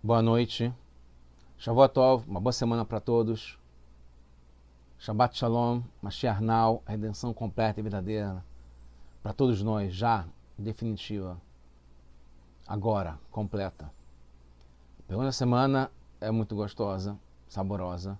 [0.00, 0.72] Boa noite.
[1.56, 1.98] Shavuot
[2.28, 3.58] uma boa semana para todos.
[4.96, 8.44] Shabbat Shalom, Mashiach Now, redenção completa e verdadeira
[9.24, 10.24] para todos nós, já
[10.56, 11.36] definitiva,
[12.64, 13.86] agora, completa.
[15.00, 15.90] A pergunta da semana
[16.20, 17.18] é muito gostosa,
[17.48, 18.16] saborosa.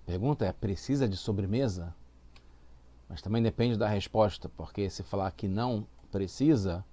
[0.00, 1.94] A pergunta é: precisa de sobremesa?
[3.08, 6.84] Mas também depende da resposta, porque se falar que não precisa,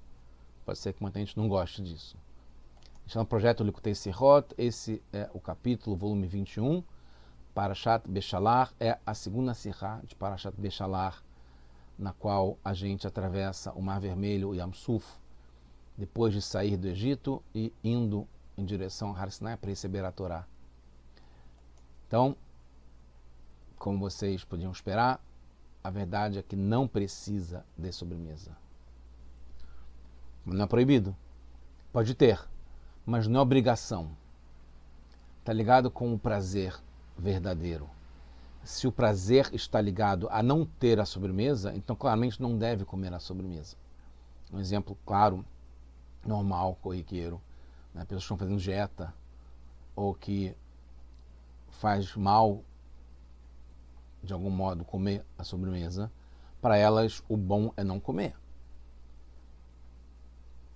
[0.64, 2.16] pode ser que muita gente não goste disso.
[3.15, 6.83] No projeto Likutei Sirot, esse é o capítulo, volume 21.
[7.55, 11.23] Parashat Bechalar é a segunda sirá de Parashat Bechalar,
[11.97, 15.07] na qual a gente atravessa o Mar Vermelho e Yamsuf,
[15.97, 18.27] depois de sair do Egito e indo
[18.57, 20.46] em direção a Har Sinai para receber a Torá.
[22.07, 22.35] Então,
[23.77, 25.24] como vocês podiam esperar,
[25.82, 28.55] a verdade é que não precisa de sobremesa.
[30.46, 31.15] Não é proibido.
[31.91, 32.39] Pode ter,
[33.08, 34.09] mas não é obrigação.
[35.39, 36.77] Está ligado com o prazer
[37.17, 37.89] verdadeiro.
[38.66, 43.14] Se o prazer está ligado a não ter a sobremesa, então claramente não deve comer
[43.14, 43.77] a sobremesa.
[44.52, 45.45] Um exemplo claro,
[46.25, 47.41] normal, corriqueiro,
[47.94, 48.03] né?
[48.03, 49.14] pessoas que estão fazendo dieta
[49.95, 50.53] ou que
[51.69, 52.61] faz mal
[54.21, 56.11] de algum modo comer a sobremesa,
[56.61, 58.36] para elas o bom é não comer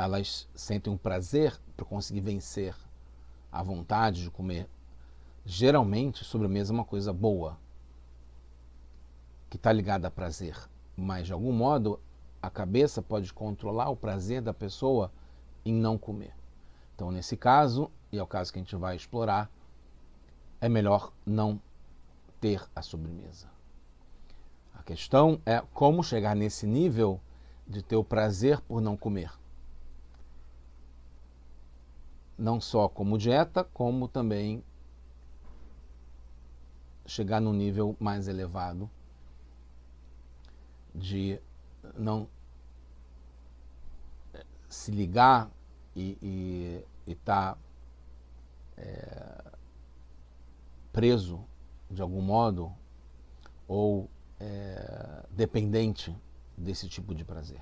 [0.03, 2.75] elas sentem um prazer por conseguir vencer
[3.51, 4.67] a vontade de comer.
[5.45, 7.57] Geralmente, sobremesa é uma coisa boa,
[9.49, 10.57] que está ligada a prazer,
[10.95, 11.99] mas de algum modo
[12.41, 15.11] a cabeça pode controlar o prazer da pessoa
[15.63, 16.33] em não comer.
[16.95, 19.51] Então, nesse caso, e é o caso que a gente vai explorar,
[20.59, 21.61] é melhor não
[22.39, 23.47] ter a sobremesa.
[24.73, 27.19] A questão é como chegar nesse nível
[27.67, 29.40] de ter o prazer por não comer
[32.41, 34.63] não só como dieta, como também
[37.05, 38.89] chegar num nível mais elevado
[40.93, 41.39] de
[41.95, 42.27] não
[44.33, 45.51] eh, se ligar
[45.95, 47.57] e estar tá,
[48.77, 49.43] é,
[50.91, 51.45] preso
[51.91, 52.73] de algum modo
[53.67, 56.15] ou é, dependente
[56.57, 57.61] desse tipo de prazer.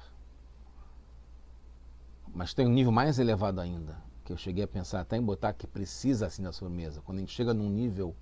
[2.34, 5.54] Mas tem um nível mais elevado ainda, que eu cheguei a pensar até em botar
[5.54, 7.02] que precisa assim na sobremesa.
[7.02, 8.16] Quando a gente chega num nível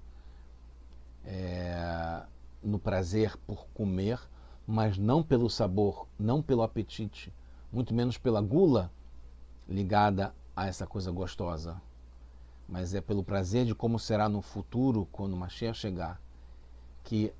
[1.25, 2.23] é,
[2.63, 4.17] no prazer por comer,
[4.65, 7.33] mas não pelo sabor, não pelo apetite,
[7.73, 8.89] muito menos pela gula
[9.67, 11.81] ligada a essa coisa gostosa,
[12.69, 16.21] mas é pelo prazer de como será no futuro, quando o Mashiach chegar,
[17.03, 17.33] que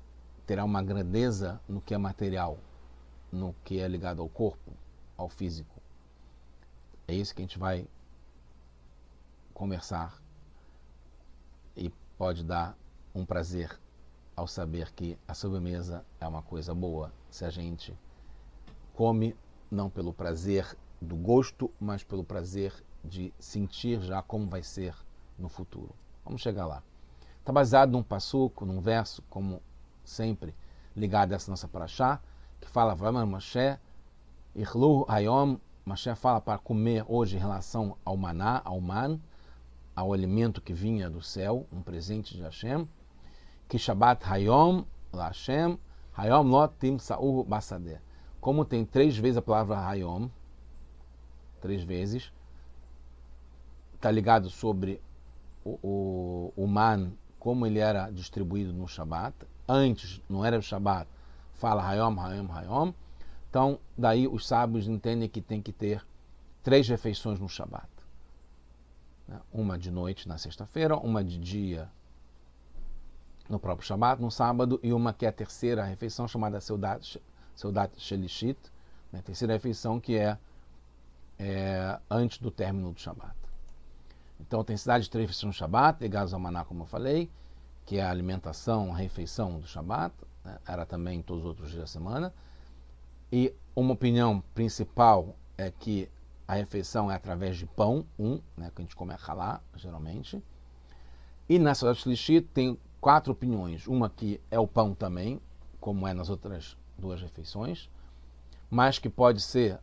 [0.46, 2.58] terá uma grandeza no que é material,
[3.32, 4.72] no que é ligado ao corpo,
[5.16, 5.80] ao físico.
[7.06, 7.88] É isso que a gente vai
[9.58, 10.22] conversar
[11.76, 12.78] e pode dar
[13.12, 13.76] um prazer
[14.36, 17.92] ao saber que a sobremesa é uma coisa boa se a gente
[18.94, 19.36] come
[19.68, 22.72] não pelo prazer do gosto, mas pelo prazer
[23.04, 24.94] de sentir já como vai ser
[25.36, 25.92] no futuro.
[26.24, 26.80] Vamos chegar lá.
[27.40, 29.60] Está baseado num passuco, num verso, como
[30.04, 30.54] sempre,
[30.94, 32.20] ligado a essa nossa paraxá,
[32.60, 33.76] que fala Vamar Moshe,
[34.54, 39.18] Irlu Hayom, Moshe fala para comer hoje em relação ao maná, ao man,
[39.98, 42.86] ao alimento que vinha do céu, um presente de Hashem,
[43.68, 45.76] que Shabbat Hayom la Hashem,
[46.16, 48.00] Hayom Lot Tim Sa'ur Basadeh.
[48.40, 50.28] Como tem três vezes a palavra Hayom,
[51.60, 52.32] três vezes,
[53.94, 55.02] está ligado sobre
[55.64, 57.10] o, o, o, man,
[57.40, 59.34] como ele era distribuído no Shabbat.
[59.68, 61.10] Antes, não era o Shabbat,
[61.54, 62.92] fala Hayom, Hayom, Hayom.
[63.50, 66.06] Então, daí os sábios entendem que tem que ter
[66.62, 67.97] três refeições no Shabbat.
[69.28, 69.38] Né?
[69.52, 71.88] Uma de noite na sexta-feira, uma de dia
[73.48, 77.20] no próprio Shabat, no sábado, e uma que é a terceira refeição, chamada Seudat,
[77.54, 78.58] Seudat Shelishit,
[79.12, 79.22] né?
[79.22, 80.38] terceira refeição que é,
[81.38, 83.36] é, antes do término do Shabat.
[84.40, 87.30] Então, tem cidade de três refeições no Shabat, ligados ao maná, como eu falei,
[87.84, 90.14] que é a alimentação, a refeição do Shabat,
[90.44, 90.58] né?
[90.66, 92.32] era também em todos os outros dias da semana.
[93.32, 96.08] E uma opinião principal é que
[96.48, 100.42] a refeição é através de pão, um, né, que a gente come a halá, geralmente.
[101.46, 103.86] E na Sadat Shlishi tem quatro opiniões.
[103.86, 105.38] Uma que é o pão também,
[105.78, 107.90] como é nas outras duas refeições,
[108.70, 109.78] mas que pode ser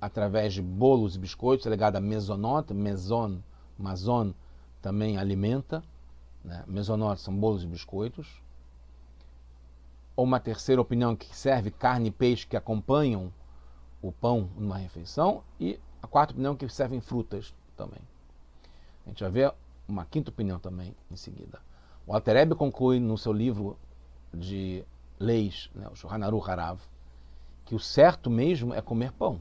[0.00, 3.42] através de bolos e biscoitos, é ligado a mesonot, meson,
[3.78, 4.32] mazon
[4.80, 5.84] também alimenta.
[6.42, 6.64] Né?
[6.66, 8.42] Mesonot são bolos e biscoitos.
[10.16, 13.30] Ou uma terceira opinião que serve carne e peixe que acompanham
[14.00, 15.42] o pão numa refeição.
[15.60, 15.78] E
[16.08, 18.00] quarta opinião que servem frutas também.
[19.06, 19.54] A gente vai ver
[19.86, 21.60] uma quinta opinião também em seguida.
[22.06, 23.78] O Altereb conclui no seu livro
[24.32, 24.84] de
[25.18, 26.80] leis, né, o Shulchan Harav,
[27.64, 29.40] que o certo mesmo é comer pão.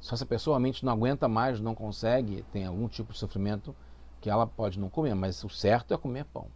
[0.00, 3.74] Só se a pessoa mente não aguenta mais, não consegue, tem algum tipo de sofrimento
[4.20, 6.46] que ela pode não comer, mas o certo é comer pão.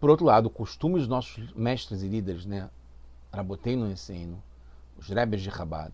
[0.00, 2.70] Por outro lado, o costume dos nossos mestres e líderes, né,
[3.32, 4.42] Rabotei no ensino,
[4.96, 5.92] os Rebes de Chabad,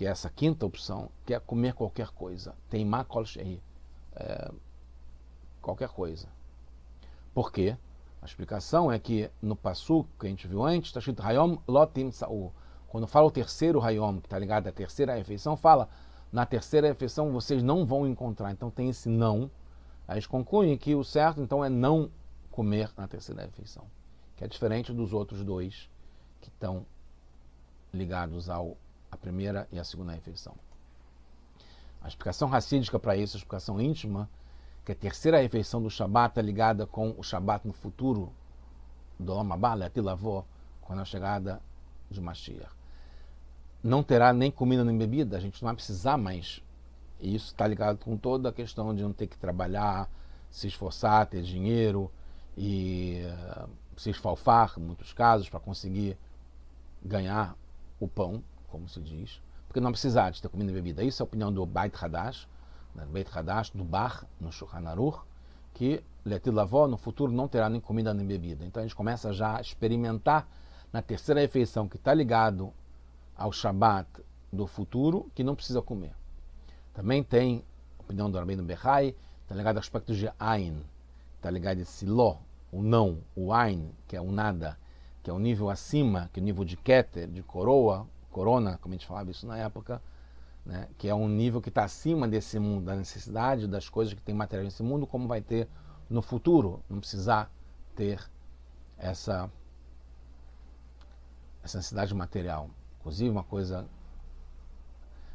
[0.00, 2.54] que é essa quinta opção, que é comer qualquer coisa.
[2.70, 3.22] Tem kol
[4.16, 4.50] é,
[5.60, 6.26] qualquer coisa.
[7.34, 7.76] Por quê?
[8.22, 12.10] A explicação é que no Passu, que a gente viu antes, está escrito Hayom Lotim
[12.10, 12.50] Saul.
[12.88, 15.86] Quando fala o terceiro Hayom, que está ligado à terceira refeição, fala
[16.32, 18.50] na terceira refeição vocês não vão encontrar.
[18.52, 19.50] Então tem esse não.
[20.08, 22.10] Aí eles concluem que o certo então é não
[22.50, 23.84] comer na terceira refeição,
[24.34, 25.90] que é diferente dos outros dois
[26.40, 26.86] que estão
[27.92, 28.78] ligados ao
[29.10, 30.54] a primeira e a segunda refeição.
[32.00, 34.28] A explicação racídica para isso, a explicação íntima,
[34.84, 38.32] que a terceira refeição do Shabat é ligada com o Shabat no futuro
[39.18, 40.44] do Lamabala, Atilavó,
[40.80, 41.60] com a chegada
[42.10, 42.70] de Mashiach.
[43.82, 46.62] Não terá nem comida nem bebida, a gente não vai precisar mais.
[47.20, 50.10] E isso está ligado com toda a questão de não ter que trabalhar,
[50.50, 52.10] se esforçar, ter dinheiro
[52.56, 56.16] e uh, se esfalfar, em muitos casos, para conseguir
[57.02, 57.56] ganhar
[57.98, 61.02] o pão, como se diz, porque não precisar de ter comida e bebida.
[61.02, 62.48] Isso é a opinião do Beit Hadash,
[62.94, 65.20] né, Beit Hadash, do Bar, no Shulchan Aruch,
[65.74, 68.64] que Letil Lavó no futuro não terá nem comida nem bebida.
[68.64, 70.46] Então a gente começa já a experimentar
[70.92, 72.72] na terceira refeição que está ligado
[73.36, 74.08] ao Shabat
[74.52, 76.12] do futuro, que não precisa comer.
[76.92, 77.64] Também tem
[77.98, 80.82] a opinião do Rabbeinu Behai, está ligado ao aspecto de Ain,
[81.36, 82.38] está ligado a Siló,
[82.72, 84.76] o não, o Ain, que é o nada,
[85.22, 88.94] que é o nível acima, que é o nível de Keter, de coroa, corona, como
[88.94, 90.02] a gente falava isso na época,
[90.64, 94.22] né, que é um nível que está acima desse mundo, da necessidade das coisas que
[94.22, 95.68] tem material nesse mundo, como vai ter
[96.08, 97.50] no futuro, não precisar
[97.94, 98.20] ter
[98.98, 99.50] essa,
[101.62, 102.70] essa necessidade material.
[103.00, 103.86] Inclusive, uma coisa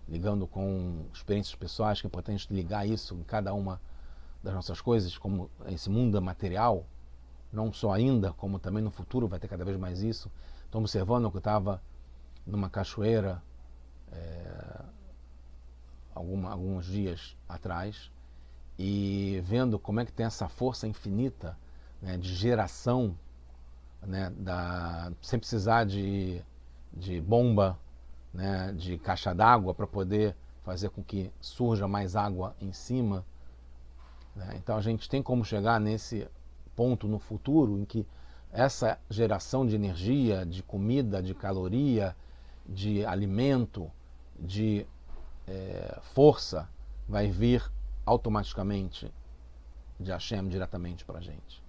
[0.07, 3.81] ligando com experiências pessoais, que é importante ligar isso em cada uma
[4.43, 6.85] das nossas coisas, como esse mundo material,
[7.51, 10.31] não só ainda, como também no futuro vai ter cada vez mais isso.
[10.65, 11.81] Estou observando que eu estava
[12.45, 13.41] numa cachoeira
[14.11, 14.81] é,
[16.13, 18.11] alguma, alguns dias atrás
[18.77, 21.57] e vendo como é que tem essa força infinita
[22.01, 23.17] né, de geração,
[24.01, 26.41] né, da, sem precisar de,
[26.93, 27.79] de bomba,
[28.33, 33.25] né, de caixa d'água para poder fazer com que surja mais água em cima.
[34.35, 34.55] Né?
[34.57, 36.27] Então a gente tem como chegar nesse
[36.75, 38.05] ponto no futuro em que
[38.51, 42.15] essa geração de energia, de comida, de caloria,
[42.65, 43.91] de alimento,
[44.39, 44.85] de
[45.47, 46.67] é, força,
[47.07, 47.63] vai vir
[48.05, 49.11] automaticamente
[49.99, 51.63] de Hashem diretamente para a gente.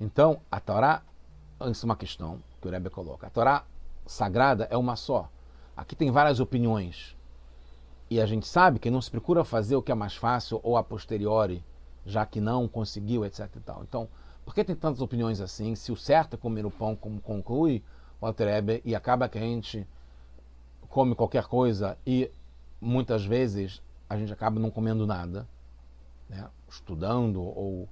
[0.00, 1.02] Então, a Torá,
[1.70, 3.26] isso é uma questão que o Rebbe coloca.
[3.26, 3.64] A Torá
[4.06, 5.28] sagrada é uma só.
[5.76, 7.16] Aqui tem várias opiniões.
[8.10, 10.76] E a gente sabe que não se procura fazer o que é mais fácil ou
[10.76, 11.64] a posteriori,
[12.04, 13.48] já que não conseguiu, etc.
[13.56, 13.82] E tal.
[13.82, 14.08] Então,
[14.44, 15.74] por que tem tantas opiniões assim?
[15.74, 17.82] Se o certo é comer o pão, como conclui
[18.22, 19.84] Walter Eber, e acaba que a gente
[20.88, 22.30] come qualquer coisa e
[22.80, 25.48] muitas vezes a gente acaba não comendo nada,
[26.28, 26.48] né?
[26.68, 27.88] estudando ou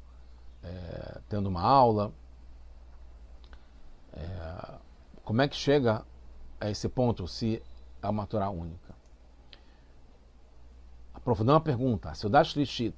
[0.62, 2.12] é, tendo uma aula.
[4.12, 4.74] É,
[5.24, 6.04] como é que chega
[6.60, 7.60] a esse ponto se
[8.00, 8.94] é uma Torá única?
[11.12, 12.94] Aprofundando a pergunta, a Seudat Shlishit,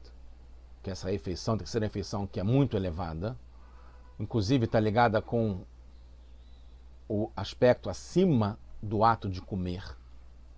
[0.83, 3.39] que é essa refeição, terceira refeição, que é muito elevada,
[4.21, 5.65] inclusive está ligada com
[7.15, 9.85] o aspecto acima do ato de comer,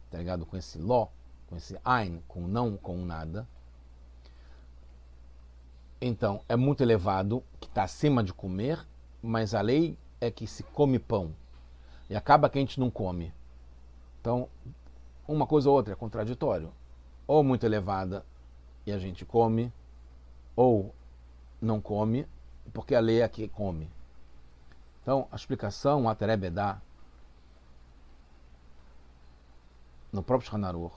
[0.08, 0.46] tá ligado?
[0.46, 1.08] Com esse ló,
[1.48, 3.44] com esse ein, com não, com nada.
[6.00, 8.86] Então, é muito elevado, que está acima de comer,
[9.20, 11.34] mas a lei é que se come pão.
[12.08, 13.34] E acaba que a gente não come.
[14.20, 14.48] Então,
[15.26, 16.72] uma coisa ou outra é contraditório.
[17.26, 18.24] Ou muito elevada
[18.86, 19.72] e a gente come,
[20.54, 20.94] ou
[21.60, 22.28] não come,
[22.72, 23.90] porque a lei é que come.
[25.04, 26.80] Então, a explicação, o Aterebe dá
[30.10, 30.96] no próprio Shanaruch,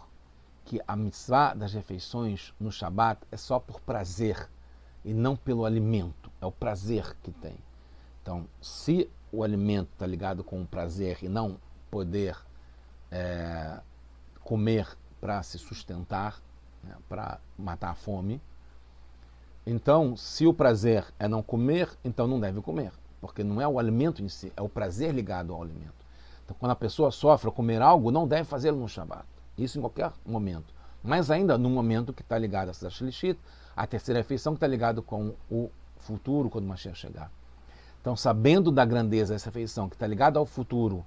[0.64, 4.50] que a mitzvah das refeições no Shabat é só por prazer
[5.04, 6.32] e não pelo alimento.
[6.40, 7.58] É o prazer que tem.
[8.22, 11.60] Então, se o alimento está ligado com o prazer e não
[11.92, 12.38] poder
[13.12, 13.78] é,
[14.40, 14.88] comer
[15.20, 16.42] para se sustentar,
[16.82, 18.42] né, para matar a fome,
[19.66, 23.80] então, se o prazer é não comer, então não deve comer porque não é o
[23.80, 26.06] alimento em si, é o prazer ligado ao alimento.
[26.44, 29.26] Então, quando a pessoa sofre comer algo, não deve fazê-lo no Shabat.
[29.58, 30.74] Isso em qualquer momento.
[31.04, 33.40] Mas ainda no momento que está ligado a Sashilishit,
[33.76, 37.32] a terceira refeição que está ligado com o futuro quando o Mashiach chegar.
[38.02, 41.06] Então, sabendo da grandeza dessa refeição que está ligada ao futuro,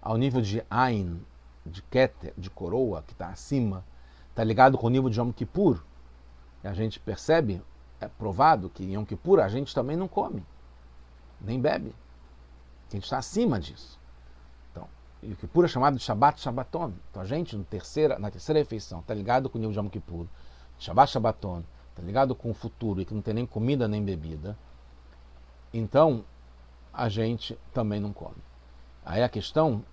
[0.00, 1.20] ao nível de Ain,
[1.66, 3.84] de Keter, de coroa, que está acima,
[4.30, 5.82] está ligado com o nível de Yom Kippur,
[6.62, 7.62] a gente percebe,
[8.00, 10.44] é provado que em Yom Kippur a gente também não come,
[11.40, 11.94] nem bebe.
[12.88, 13.98] A gente está acima disso.
[14.70, 14.88] Então,
[15.22, 16.92] Yom Kippur é chamado de Shabbat Shabbaton.
[17.10, 20.26] Então a gente, no terceira, na terceira refeição, está ligado com o Yom Kippur,
[20.78, 24.56] Shabbat Shabbaton, está ligado com o futuro e que não tem nem comida nem bebida.
[25.72, 26.24] Então,
[26.92, 28.36] a gente também não come.
[29.04, 29.84] Aí a questão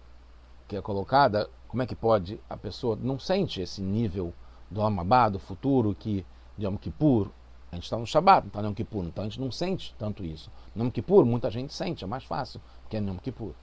[0.68, 4.34] que é colocada, como é que pode a pessoa não sente esse nível
[4.70, 6.26] do Amabá, do futuro, que
[6.58, 7.30] de Yom Kippur,
[7.76, 9.94] a gente está no Shabat, não está no Yom Kippur, então a gente não sente
[10.00, 10.50] tanto isso.
[10.74, 13.54] No Yom Kippur, muita gente sente, é mais fácil, porque é no Yom Kippur.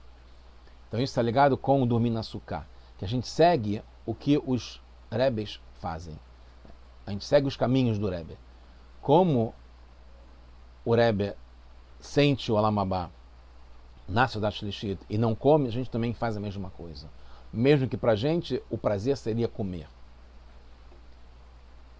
[0.87, 4.79] Então isso está ligado com o dormir na que a gente segue o que os
[5.11, 6.17] Rebes fazem.
[7.05, 8.37] A gente segue os caminhos do Rebbe.
[9.01, 9.53] Como
[10.85, 11.33] o Rebbe
[11.99, 13.09] sente o Alamabá
[14.07, 17.09] na Cidade Shlishit e não come, a gente também faz a mesma coisa.
[17.51, 19.87] Mesmo que para a gente o prazer seria comer.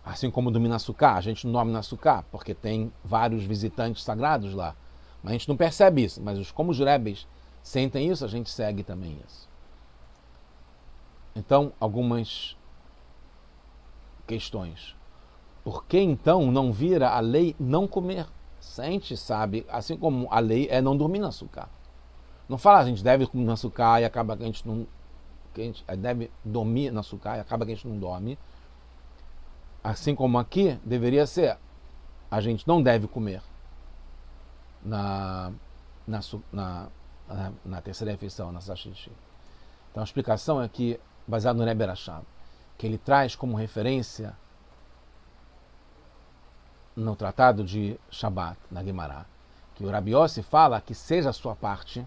[0.06, 4.04] Assim como dormir na Sukkah, a gente não dorme na Sukkah, porque tem vários visitantes
[4.04, 4.76] sagrados lá.
[5.22, 6.22] Mas a gente não percebe isso.
[6.22, 7.26] Mas como os rebes
[7.62, 9.48] sentem isso, a gente segue também isso.
[11.34, 12.58] Então, algumas
[14.28, 14.96] questões.
[15.64, 18.28] Por que então não vira a lei não comer?
[18.78, 21.70] A gente sabe, assim como a lei é não dormir na Sukkah.
[22.50, 24.86] Não fala a gente deve comer na Sukkah e acaba que a gente não.
[25.54, 28.38] Que a gente deve dormir na Sukkah e acaba que a gente não dorme
[29.84, 31.58] assim como aqui, deveria ser:
[32.32, 33.42] a gente não deve comer
[34.84, 35.52] na,
[36.08, 36.20] na,
[36.52, 36.90] na,
[37.66, 39.12] na terceira refeição, na Sashishi.
[39.92, 42.26] Então a explicação é que, baseado no Rashab,
[42.78, 44.36] que ele traz como referência
[46.96, 49.26] no tratado de Shabbat, na Gemara,
[49.76, 52.06] que o Rabiossi fala que seja a sua parte,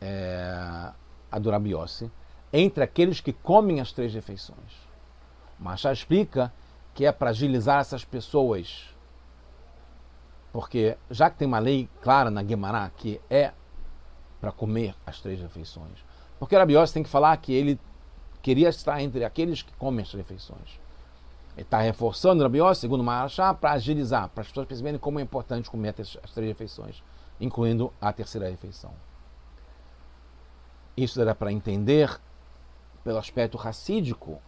[0.00, 0.92] é,
[1.30, 2.10] a do Rabiossi,
[2.52, 4.93] entre aqueles que comem as três refeições.
[5.58, 6.52] Machá explica
[6.94, 8.88] que é para agilizar essas pessoas.
[10.52, 13.52] Porque já que tem uma lei clara na Guimarães que é
[14.40, 16.04] para comer as três refeições,
[16.38, 17.80] porque Rabiós tem que falar que ele
[18.42, 20.78] queria estar entre aqueles que comem as refeições.
[21.56, 25.70] Ele está reforçando Rabiós, segundo Mahachá, para agilizar, para as pessoas perceberem como é importante
[25.70, 27.02] comer as três refeições,
[27.40, 28.92] incluindo a terceira refeição.
[30.96, 32.20] Isso era para entender
[33.02, 34.40] pelo aspecto racídico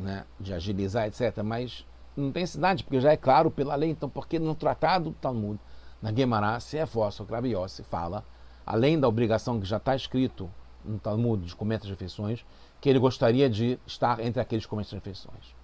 [0.00, 1.42] né, de agilizar, etc.
[1.44, 3.90] Mas não tem cidade, porque já é claro pela lei.
[3.90, 5.60] Então, porque no tratado do Talmud,
[6.02, 8.24] na Gemara, se é o se fala,
[8.64, 10.50] além da obrigação que já está escrito
[10.84, 12.44] no Talmud de comer as refeições,
[12.80, 15.54] que ele gostaria de estar entre aqueles que comem as refeições.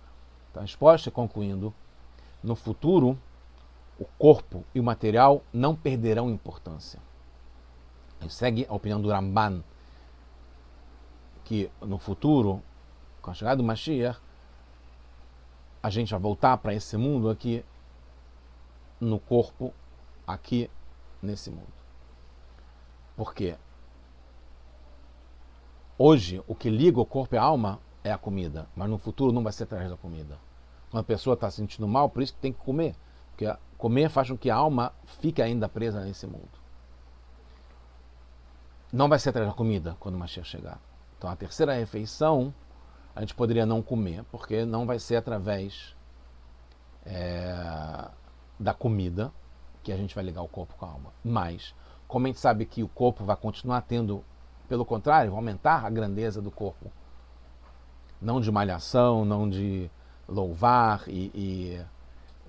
[0.51, 1.73] Então, a resposta, concluindo,
[2.43, 3.19] no futuro,
[3.99, 7.01] o corpo e o material não perderão importância.
[8.21, 9.63] Ele segue a opinião do Ramban,
[11.45, 12.63] que no futuro,
[13.23, 14.21] com a chegada do Mashiach,
[15.87, 17.65] a gente vai voltar para esse mundo aqui
[19.01, 19.73] no corpo,
[20.27, 20.69] aqui
[21.23, 21.73] nesse mundo.
[23.17, 23.57] Porque
[25.97, 29.31] hoje o que liga o corpo e a alma é a comida, mas no futuro
[29.31, 30.37] não vai ser através da comida.
[30.91, 32.97] Quando a pessoa está se sentindo mal, por isso que tem que comer.
[33.31, 36.51] Porque comer faz com que a alma fique ainda presa nesse mundo.
[38.93, 40.81] Não vai ser através da comida quando o Mashiach chegar.
[41.17, 42.53] Então a terceira refeição
[43.17, 45.97] a gente poderia não comer, porque não vai ser através
[47.07, 48.09] é,
[48.61, 49.33] da comida
[49.83, 51.13] que a gente vai ligar o corpo com a alma.
[51.25, 51.75] Mas,
[52.07, 54.23] como a gente sabe que o corpo vai continuar tendo,
[54.69, 56.93] pelo contrário, vai aumentar a grandeza do corpo.
[58.21, 59.91] Não de malhação, não de
[60.29, 61.85] louvar e, e,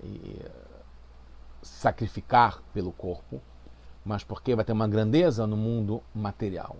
[0.04, 0.46] e
[1.62, 3.40] sacrificar pelo corpo,
[4.04, 6.76] mas porque vai ter uma grandeza no mundo material.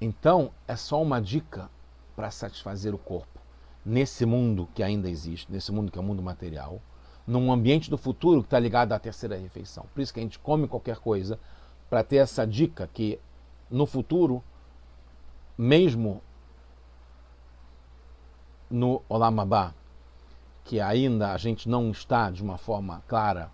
[0.00, 1.68] Então, é só uma dica
[2.14, 3.42] para satisfazer o corpo
[3.84, 6.80] nesse mundo que ainda existe, nesse mundo que é o mundo material,
[7.26, 9.86] num ambiente do futuro que está ligado à terceira refeição.
[9.92, 11.38] Por isso que a gente come qualquer coisa
[11.90, 13.18] para ter essa dica que
[13.70, 14.42] no futuro,
[15.56, 16.22] mesmo
[18.70, 19.74] no Olamabá,
[20.64, 23.50] que ainda a gente não está de uma forma clara,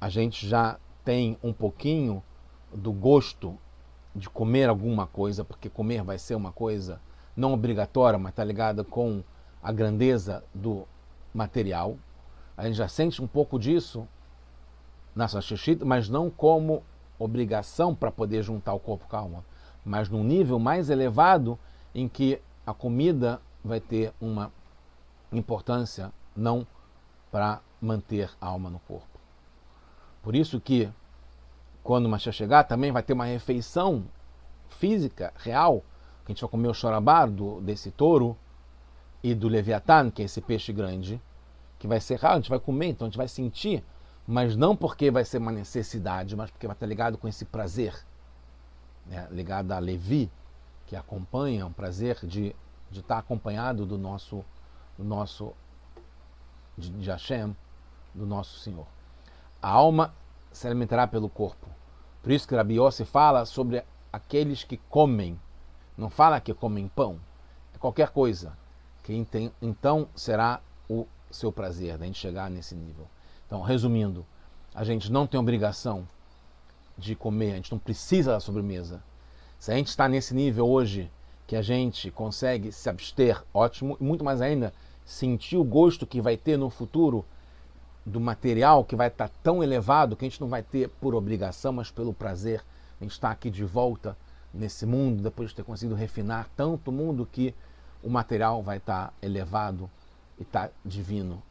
[0.00, 2.22] a gente já tem um pouquinho
[2.72, 3.58] do gosto
[4.14, 7.00] de comer alguma coisa, porque comer vai ser uma coisa
[7.36, 9.22] não obrigatória, mas está ligada com
[9.62, 10.86] a grandeza do
[11.34, 11.96] material.
[12.56, 14.08] A gente já sente um pouco disso
[15.14, 16.82] na Sashishit, mas não como
[17.18, 19.44] obrigação para poder juntar o corpo com a alma,
[19.84, 21.58] mas num nível mais elevado
[21.94, 24.52] em que a comida vai ter uma
[25.32, 26.66] importância não
[27.30, 29.18] para manter a alma no corpo.
[30.22, 30.90] Por isso que
[31.82, 34.04] quando o Mashiach chegar, também vai ter uma refeição
[34.68, 35.84] física, real,
[36.26, 38.36] que a gente vai comer o chorabá do, desse touro
[39.22, 41.22] e do leviatã, que é esse peixe grande,
[41.78, 43.82] que vai ser real, a gente vai comer, então a gente vai sentir,
[44.26, 47.94] mas não porque vai ser uma necessidade, mas porque vai estar ligado com esse prazer,
[49.06, 49.28] né?
[49.30, 50.30] ligado a Levi,
[50.86, 52.54] que acompanha, um prazer de,
[52.90, 54.44] de estar acompanhado do nosso,
[54.98, 55.54] do nosso
[56.76, 57.56] de, de Hashem,
[58.14, 58.86] do nosso Senhor.
[59.62, 60.14] A alma
[60.52, 61.66] se alimentará pelo corpo.
[62.22, 65.38] Por isso que Rabi Yossi fala sobre aqueles que comem.
[65.96, 67.18] Não fala que comem pão.
[67.74, 68.56] É qualquer coisa.
[69.02, 69.26] Que
[69.62, 73.06] então será o seu prazer, da gente chegar nesse nível.
[73.46, 74.26] Então, resumindo,
[74.74, 76.06] a gente não tem obrigação
[76.98, 79.02] de comer, a gente não precisa da sobremesa.
[79.58, 81.10] Se a gente está nesse nível hoje
[81.46, 84.72] que a gente consegue se abster, ótimo, e muito mais ainda,
[85.04, 87.24] sentir o gosto que vai ter no futuro
[88.04, 91.72] do material que vai estar tão elevado que a gente não vai ter por obrigação,
[91.72, 92.64] mas pelo prazer.
[93.00, 94.16] A gente está aqui de volta
[94.56, 97.54] nesse mundo, depois de ter conseguido refinar tanto o mundo que
[98.02, 99.90] o material vai estar elevado
[100.38, 101.42] e está divino.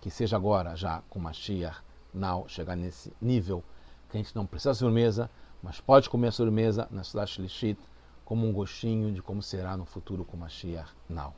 [0.00, 1.80] Que seja agora, já com Mashiach,
[2.14, 3.64] Now, chegar nesse nível
[4.10, 5.30] que a gente não precisa de sobremesa,
[5.62, 7.78] mas pode comer a sobremesa na cidade Shlishit
[8.24, 11.34] como um gostinho de como será no futuro com Mashiach, Now.